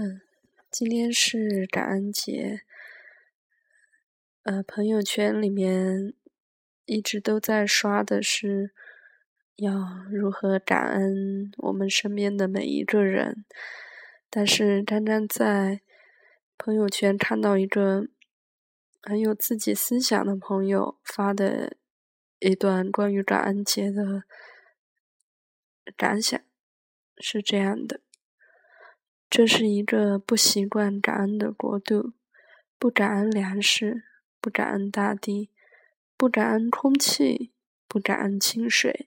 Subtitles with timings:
[0.00, 0.20] 嗯，
[0.70, 2.62] 今天是感恩节，
[4.44, 6.14] 呃，朋友圈里面
[6.84, 8.70] 一直都在刷的是
[9.56, 13.44] 要如何感恩我们身边的每一个人，
[14.30, 15.80] 但是刚刚在
[16.56, 18.06] 朋友圈看到一个
[19.02, 21.76] 很有自己思想的朋友发的
[22.38, 24.22] 一段关于感恩节的
[25.96, 26.40] 感想，
[27.18, 28.00] 是这样的。
[29.30, 32.14] 这是一个不习惯感恩的国度，
[32.78, 34.04] 不感恩粮食，
[34.40, 35.50] 不感恩大地，
[36.16, 37.52] 不感恩空气，
[37.86, 39.06] 不感恩清水，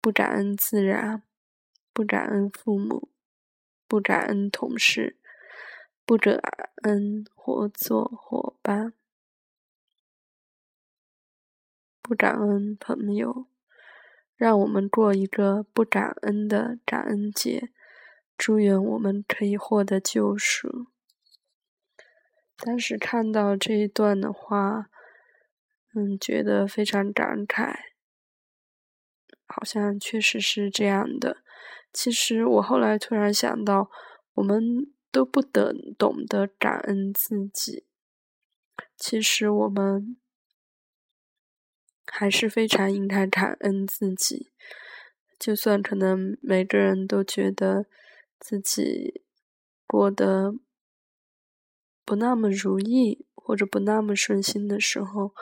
[0.00, 1.22] 不感恩自然，
[1.92, 3.08] 不感恩父母，
[3.86, 5.16] 不感恩同事，
[6.04, 6.40] 不感
[6.82, 8.92] 恩合作伙伴，
[12.02, 13.46] 不感恩朋友，
[14.36, 17.70] 让我们过一个不感恩的感恩节。
[18.36, 20.88] 祝愿我们可以获得救赎。
[22.56, 24.90] 当时看到这一段的话，
[25.94, 27.76] 嗯，觉得非常感慨，
[29.46, 31.38] 好像确实是这样的。
[31.92, 33.90] 其实我后来突然想到，
[34.34, 37.86] 我们都不得懂得感恩自己。
[38.96, 40.16] 其实我们
[42.06, 44.52] 还是非常应该感恩自己，
[45.38, 47.86] 就算可能每个人都觉得。
[48.44, 49.22] 自己
[49.86, 50.54] 过得
[52.04, 55.32] 不那么如意，或者不那么顺心的时候，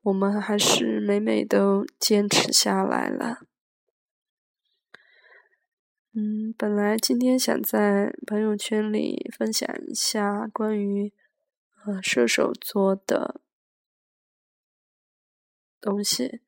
[0.00, 3.40] 我们还是每每都坚持下来了。
[6.14, 11.12] 嗯，本来今天想在朋友圈里分享一下关于
[11.84, 13.42] 呃射手座的
[15.78, 16.40] 东西，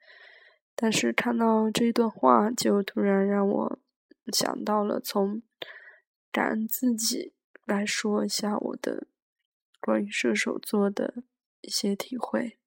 [0.74, 3.78] 但是看到这段话，就突然让我
[4.32, 5.42] 想到了从。
[6.38, 9.08] 感恩自己来说一下我的
[9.80, 11.24] 关于射手座的
[11.62, 12.60] 一些体会。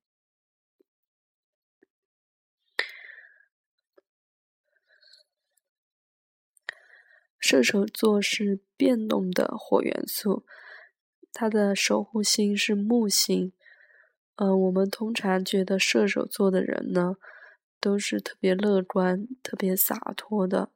[7.40, 10.46] 射手座是变动的火元素，
[11.32, 13.54] 它的守护星是木星。
[14.36, 17.16] 呃，我们通常觉得射手座的人呢，
[17.80, 20.74] 都是特别乐观、特别洒脱的。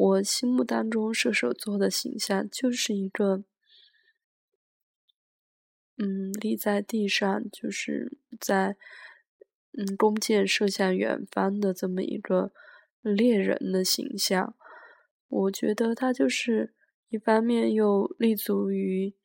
[0.00, 3.42] 我心目当中射手座的形象就是一个，
[5.96, 8.76] 嗯，立在地上，就是在，
[9.72, 12.52] 嗯，弓箭射向远方的这么一个
[13.02, 14.54] 猎人的形象。
[15.26, 16.74] 我觉得他就是
[17.08, 19.16] 一方面又立足于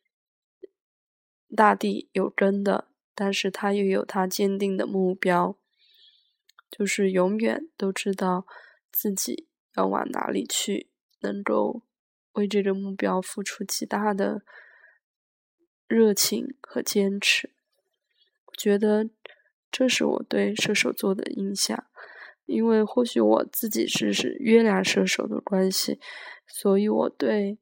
[1.55, 5.55] 大地有根的，但是他又有他坚定的目标，
[6.71, 8.47] 就是永远都知道
[8.91, 9.47] 自己。
[9.75, 10.87] 要往哪里去？
[11.21, 11.83] 能够
[12.33, 14.41] 为这个目标付出极大的
[15.87, 17.51] 热情和坚持，
[18.57, 19.09] 觉得
[19.71, 21.85] 这是我对射手座的印象。
[22.45, 25.97] 因为或许我自己是是月亮射手的关系，
[26.45, 27.57] 所以我对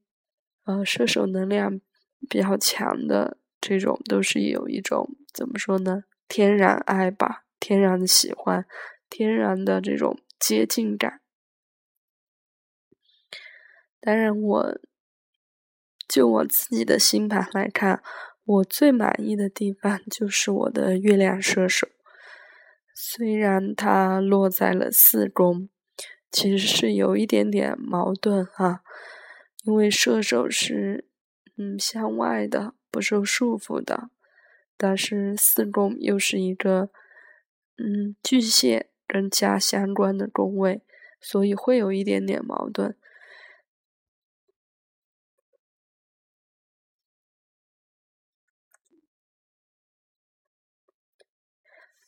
[0.64, 1.80] 呃射手能量
[2.28, 6.06] 比较强的这种都是有一种怎么说呢？
[6.28, 8.66] 天然爱吧，天然的喜欢，
[9.08, 11.21] 天然的这种接近感。
[14.02, 14.80] 当然，我
[16.08, 18.02] 就我自己的星盘来看，
[18.44, 21.88] 我最满意的地方 就是我的月亮射手。
[22.96, 25.70] 虽然它落在了四宫，
[26.32, 28.84] 其实是有一点点矛盾哈，
[29.64, 31.08] 因为射手是
[31.58, 34.10] 嗯向外的，不受束缚的，
[34.78, 36.90] 但是四宫又是一个
[37.78, 40.82] 嗯巨蟹跟家相关的宫位，
[41.20, 42.98] 所以会有一点点矛盾。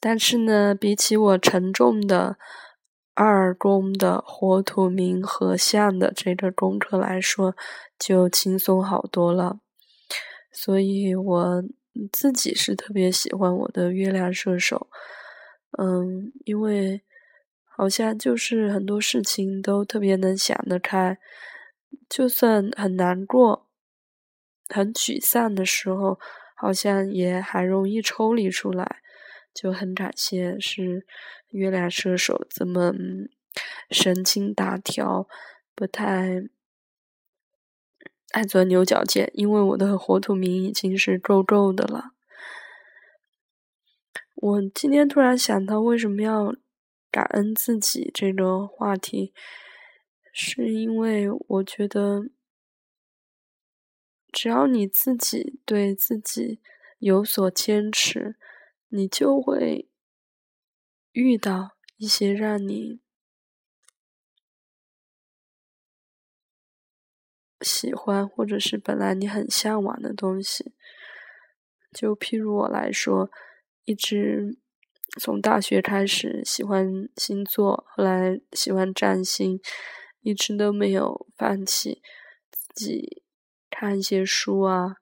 [0.06, 2.36] 但是呢，比起我沉重的
[3.14, 7.56] 二宫的火土冥合相的这个功课来说，
[7.97, 9.60] 就轻松好多了。
[10.51, 11.63] 所以我
[12.12, 14.89] 自己是特别喜欢我的月亮射手，
[15.80, 17.01] 嗯，因为
[17.63, 21.18] 好像就是很多事情都特别能想得开，
[22.10, 23.68] 就算很难过、
[24.68, 26.19] 很沮丧的时候，
[26.57, 28.98] 好像也还容易抽离出来。
[29.53, 31.05] 就很感谢是
[31.50, 32.94] 月亮射手这么
[33.89, 35.27] 神经大条，
[35.75, 36.44] 不太
[38.31, 42.11] 爱钻牛角尖，因为我的火土冥已经是够够的了。
[44.35, 46.55] 我今天突然想到，为什么要
[47.11, 49.33] 感恩自己这个话题，
[50.33, 52.23] 是因为我觉得
[54.31, 56.59] 只要你自己对自己
[56.97, 58.35] 有所坚持，
[58.95, 59.90] 你就会
[61.13, 63.01] 遇到一些让你
[67.62, 70.75] 喜欢，或者是本来你很向往的东西。
[71.92, 73.31] 就譬如我来说，
[73.86, 74.60] 一直
[75.19, 79.60] 从大学开始喜欢星座，后来喜欢占星，
[80.22, 82.04] 一直都没有放弃
[82.51, 83.24] 自己。
[83.72, 84.98] 看一些书啊，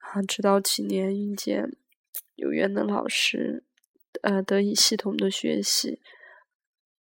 [0.00, 1.74] 啊，直到几年遇见
[2.34, 3.64] 有缘的老师，
[4.22, 6.00] 呃，得以系统的学习，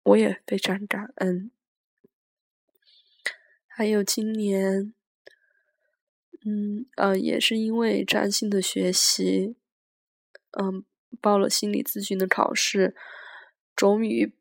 [0.02, 1.50] 我也非常感恩。
[3.66, 4.92] 还有今年，
[6.44, 9.56] 嗯，呃，也是因为占星的学习，
[10.60, 10.84] 嗯，
[11.20, 12.94] 报了心理咨询的考试，
[13.74, 14.34] 终于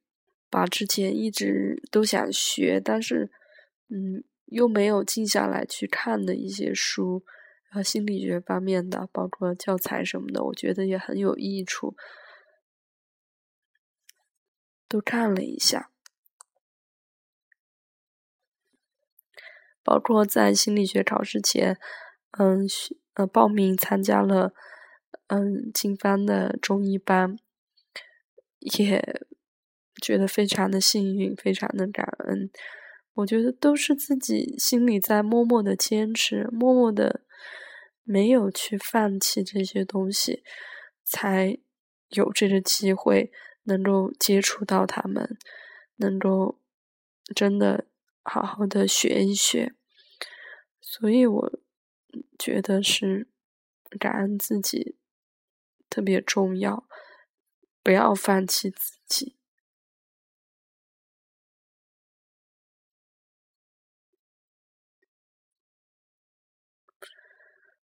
[0.49, 3.31] 把之前一直都想学，但是，
[3.89, 4.23] 嗯。
[4.51, 7.23] 又没有静下来去看的一些书，
[7.71, 11.95] 呃，心理学方面的，包括教材什么的，我觉得也很有益处，
[14.89, 15.89] 都看了一下。
[19.83, 21.79] 包括在心理学考试前，
[22.37, 22.67] 嗯，
[23.15, 24.53] 呃，报名参加了，
[25.27, 27.37] 嗯，经方的中医班，
[28.59, 29.23] 也
[30.01, 32.51] 觉得非常的幸运，非常的感恩。
[33.13, 37.21] 我觉得都是自己心里在默默的坚持，默默的
[38.03, 40.43] 没有去放弃这些东西，
[41.03, 41.57] 才
[42.09, 43.31] 有这个机会
[43.63, 45.37] 能够接触到他们，
[45.97, 46.59] 能够
[47.35, 47.85] 真的
[48.23, 49.73] 好好的学一学。
[50.79, 51.59] 所以我
[52.37, 53.29] 觉得是
[53.99, 54.97] 感恩自己
[55.89, 56.87] 特别重要，
[57.81, 59.37] 不要放弃自己。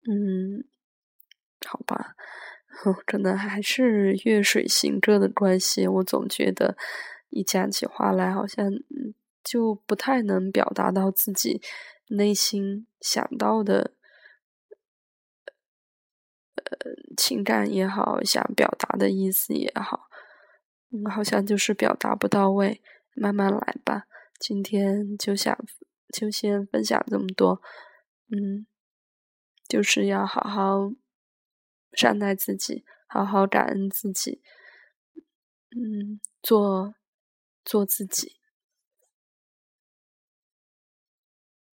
[0.06, 0.65] 嗯，
[1.67, 2.15] 好吧，
[3.05, 6.77] 可能还是月水行歌的关系，我总觉得
[7.31, 8.71] 一讲起话来，好像
[9.43, 11.61] 就不太能表达到自己
[12.09, 13.93] 内心想到的，
[16.55, 16.77] 呃，
[17.17, 20.09] 情感也好，想表达的意思也好，
[20.91, 22.81] 嗯，好像就是表达不到位。
[23.15, 24.05] 慢慢来吧，
[24.39, 25.59] 今天就想
[26.15, 27.61] 就先分享这么多，
[28.31, 28.65] 嗯。
[29.69, 30.93] 就是要好好
[31.93, 34.41] 善待自己，好好感恩自己，
[35.70, 36.94] 嗯，做
[37.65, 38.38] 做自己。